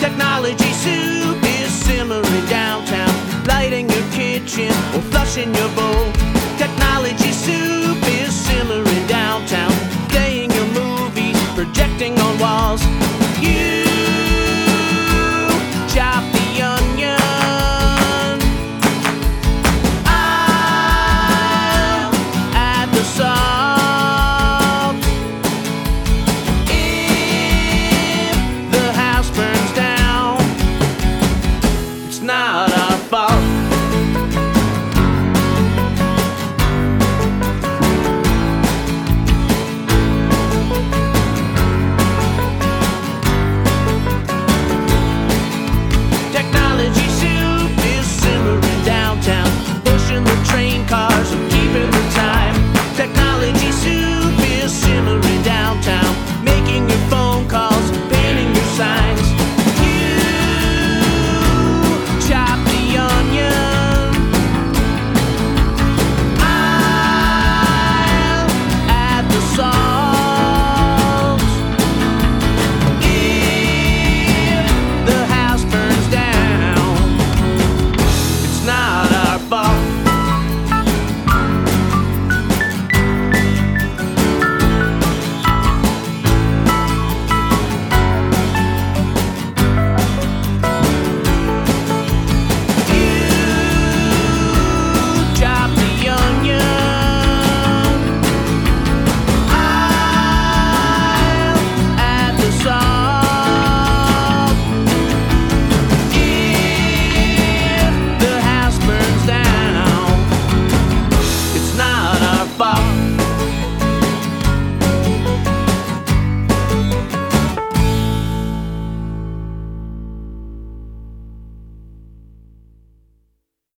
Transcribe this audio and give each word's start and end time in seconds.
Technology 0.00 0.72
soup 0.72 1.36
is 1.42 1.70
simmering 1.70 2.46
downtown, 2.46 3.44
lighting 3.44 3.86
your 3.90 4.10
kitchen 4.10 4.72
or 4.94 5.02
flushing 5.12 5.54
your 5.54 5.68
bowl. 5.76 6.10
Technology 6.56 7.32
soup 7.32 7.98
is 8.18 8.34
simmering 8.34 9.06
downtown, 9.06 9.70
playing 10.08 10.50
your 10.52 10.66
movies, 10.68 11.36
projecting 11.54 12.18
on 12.18 12.38
walls. 12.38 12.99